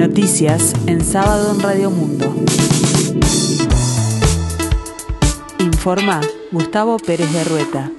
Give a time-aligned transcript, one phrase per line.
[0.00, 2.34] Noticias en sábado en Radio Mundo.
[5.58, 7.92] Informa Gustavo Pérez de Rueta.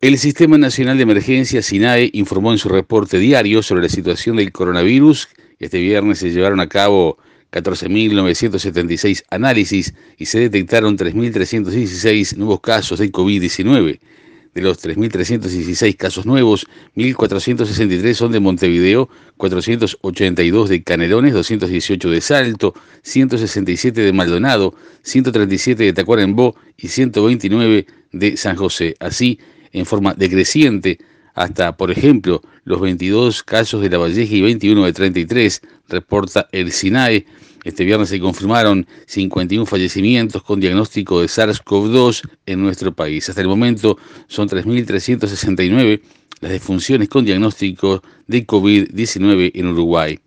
[0.00, 4.52] El Sistema Nacional de Emergencia SINAE informó en su reporte diario sobre la situación del
[4.52, 5.28] coronavirus.
[5.58, 7.18] Este viernes se llevaron a cabo
[7.50, 13.98] 14.976 análisis y se detectaron 3.316 nuevos casos de COVID-19.
[14.54, 22.74] De los 3.316 casos nuevos, 1.463 son de Montevideo, 482 de Canelones, 218 de Salto,
[23.02, 28.94] 167 de Maldonado, 137 de Tacuarembó y 129 de San José.
[29.00, 29.38] Así,
[29.72, 30.98] en forma decreciente,
[31.34, 36.72] hasta, por ejemplo, los 22 casos de La Valleja y 21 de 33, reporta el
[36.72, 37.26] SINAE,
[37.64, 43.28] este viernes se confirmaron 51 fallecimientos con diagnóstico de SARS-CoV-2 en nuestro país.
[43.28, 46.00] Hasta el momento son 3.369
[46.40, 50.18] las defunciones con diagnóstico de COVID-19 en Uruguay.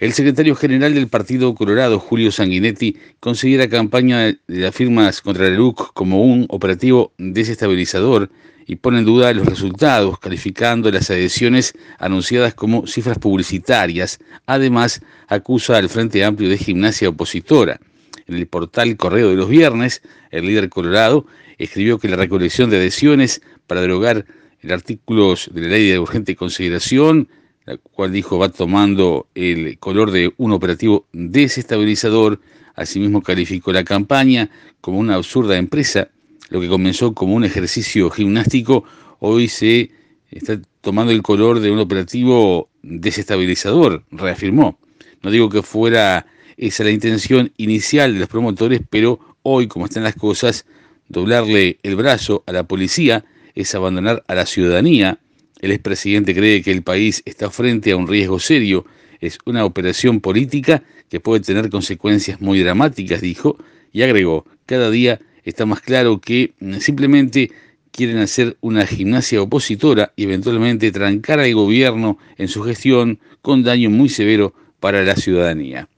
[0.00, 5.56] El secretario general del Partido Colorado, Julio Sanguinetti, considera campaña de las firmas contra el
[5.56, 8.30] LUC como un operativo desestabilizador
[8.66, 14.20] y pone en duda los resultados, calificando las adhesiones anunciadas como cifras publicitarias.
[14.46, 17.78] Además, acusa al Frente Amplio de Gimnasia Opositora.
[18.26, 21.26] En el portal Correo de los Viernes, el líder colorado
[21.58, 24.24] escribió que la recolección de adhesiones para derogar
[24.62, 27.28] el artículo de la ley de urgente consideración,
[27.66, 32.40] la cual dijo va tomando el color de un operativo desestabilizador,
[32.74, 36.08] asimismo calificó la campaña como una absurda empresa
[36.50, 38.84] lo que comenzó como un ejercicio gimnástico,
[39.20, 39.90] hoy se
[40.30, 44.78] está tomando el color de un operativo desestabilizador, reafirmó.
[45.22, 50.02] No digo que fuera esa la intención inicial de los promotores, pero hoy, como están
[50.02, 50.66] las cosas,
[51.08, 55.18] doblarle el brazo a la policía es abandonar a la ciudadanía.
[55.60, 58.86] El expresidente cree que el país está frente a un riesgo serio.
[59.20, 63.58] Es una operación política que puede tener consecuencias muy dramáticas, dijo,
[63.92, 67.50] y agregó, cada día está más claro que mm, simplemente
[67.90, 73.90] quieren hacer una gimnasia opositora y eventualmente trancar al gobierno en su gestión con daño
[73.90, 75.88] muy severo para la ciudadanía.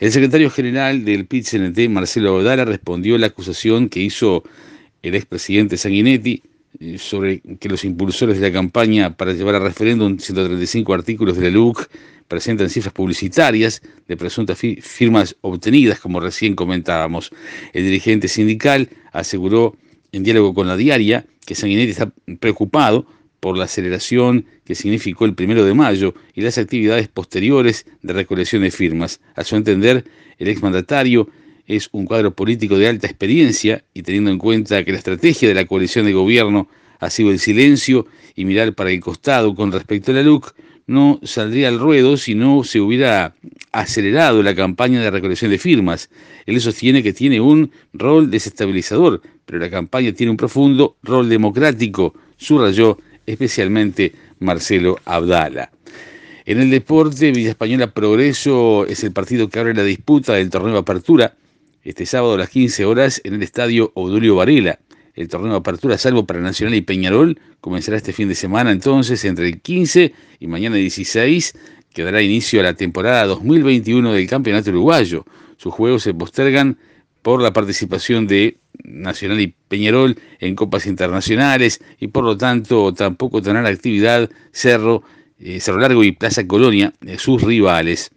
[0.00, 4.42] El secretario general del PIT-CNT, Marcelo Abdala, respondió a la acusación que hizo
[5.02, 6.42] el expresidente Sanguinetti
[6.98, 11.50] sobre que los impulsores de la campaña para llevar a referéndum 135 artículos de la
[11.50, 11.88] LUC
[12.28, 17.30] presentan cifras publicitarias de presuntas firmas obtenidas, como recién comentábamos.
[17.72, 19.76] El dirigente sindical aseguró
[20.12, 23.06] en diálogo con la diaria que Sanguinetti está preocupado
[23.40, 28.62] por la aceleración que significó el primero de mayo y las actividades posteriores de recolección
[28.62, 29.20] de firmas.
[29.34, 30.04] A su entender,
[30.38, 31.28] el exmandatario
[31.66, 35.54] es un cuadro político de alta experiencia y teniendo en cuenta que la estrategia de
[35.54, 36.68] la coalición de gobierno
[36.98, 40.54] ha sido el silencio y mirar para el costado con respecto a la LUC,
[40.86, 43.34] no saldría al ruedo si no se hubiera
[43.70, 46.10] acelerado la campaña de recolección de firmas.
[46.46, 52.14] Él sostiene que tiene un rol desestabilizador, pero la campaña tiene un profundo rol democrático,
[52.36, 55.70] subrayó especialmente Marcelo Abdala.
[56.44, 60.72] En el deporte, Villa Española Progreso es el partido que abre la disputa del torneo
[60.72, 61.34] de apertura
[61.84, 64.78] este sábado a las 15 horas en el estadio Odulio Varela.
[65.14, 69.24] El torneo de apertura, salvo para Nacional y Peñarol, comenzará este fin de semana entonces
[69.24, 71.54] entre el 15 y mañana 16,
[71.92, 75.26] que dará inicio a la temporada 2021 del Campeonato Uruguayo.
[75.58, 76.78] Sus juegos se postergan
[77.20, 83.42] por la participación de Nacional y Peñarol en copas internacionales y por lo tanto tampoco
[83.42, 85.02] tendrán actividad Cerro,
[85.38, 88.10] eh, Cerro Largo y Plaza Colonia, eh, sus rivales.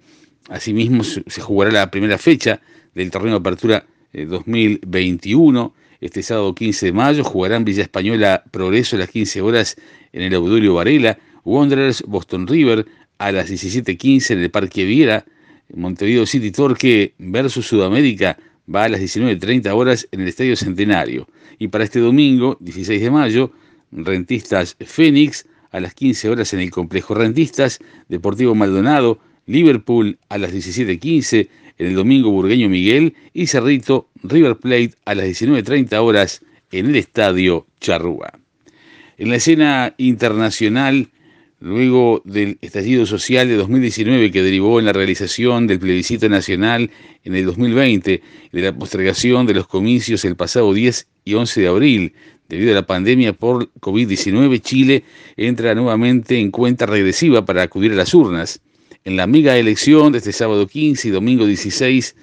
[0.49, 2.61] Asimismo se jugará la primera fecha
[2.95, 8.95] del torneo de apertura 2021 eh, este sábado 15 de mayo jugarán Villa Española Progreso
[8.95, 9.75] a las 15 horas
[10.13, 12.85] en el Auditorio Varela, Wanderers Boston River
[13.17, 15.25] a las 17.15 en el Parque Viera,
[15.73, 18.37] Montevideo City Torque versus Sudamérica
[18.73, 21.27] va a las 19.30 horas en el Estadio Centenario.
[21.59, 23.51] Y para este domingo, 16 de mayo,
[23.91, 30.53] Rentistas Fénix a las 15 horas en el Complejo Rentistas, Deportivo Maldonado, Liverpool a las
[30.53, 31.47] 17.15
[31.77, 36.95] en el domingo Burgueño Miguel y Cerrito River Plate a las 19.30 horas en el
[36.95, 38.39] Estadio Charrúa.
[39.17, 41.09] En la escena internacional,
[41.59, 46.91] luego del estallido social de 2019 que derivó en la realización del plebiscito nacional
[47.23, 48.21] en el 2020
[48.51, 52.13] y de la postergación de los comicios el pasado 10 y 11 de abril,
[52.49, 55.03] debido a la pandemia por COVID-19, Chile
[55.37, 58.61] entra nuevamente en cuenta regresiva para acudir a las urnas
[59.05, 62.15] en la mega elección de este sábado 15 y domingo 16,